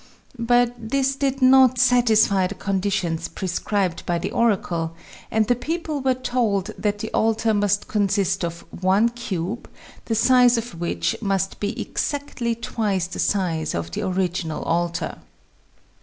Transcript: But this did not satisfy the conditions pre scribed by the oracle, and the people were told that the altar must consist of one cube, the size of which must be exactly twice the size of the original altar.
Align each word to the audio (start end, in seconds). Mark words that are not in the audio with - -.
But 0.39 0.73
this 0.89 1.15
did 1.15 1.43
not 1.43 1.77
satisfy 1.77 2.47
the 2.47 2.55
conditions 2.55 3.27
pre 3.27 3.47
scribed 3.47 4.03
by 4.07 4.17
the 4.17 4.31
oracle, 4.31 4.95
and 5.29 5.45
the 5.45 5.53
people 5.55 6.01
were 6.01 6.15
told 6.15 6.71
that 6.75 6.97
the 6.97 7.11
altar 7.13 7.53
must 7.53 7.87
consist 7.87 8.43
of 8.43 8.61
one 8.81 9.09
cube, 9.09 9.69
the 10.05 10.15
size 10.15 10.57
of 10.57 10.81
which 10.81 11.15
must 11.21 11.59
be 11.59 11.79
exactly 11.79 12.55
twice 12.55 13.05
the 13.05 13.19
size 13.19 13.75
of 13.75 13.91
the 13.91 14.01
original 14.01 14.63
altar. 14.63 15.19